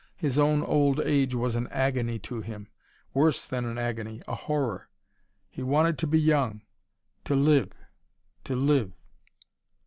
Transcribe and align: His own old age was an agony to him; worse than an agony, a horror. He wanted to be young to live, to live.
His 0.15 0.39
own 0.39 0.63
old 0.63 0.99
age 1.01 1.35
was 1.35 1.55
an 1.55 1.67
agony 1.67 2.17
to 2.25 2.41
him; 2.41 2.69
worse 3.13 3.45
than 3.45 3.65
an 3.65 3.77
agony, 3.77 4.23
a 4.27 4.33
horror. 4.33 4.89
He 5.47 5.61
wanted 5.61 5.99
to 5.99 6.07
be 6.07 6.19
young 6.19 6.63
to 7.23 7.35
live, 7.35 7.71
to 8.45 8.55
live. 8.55 8.93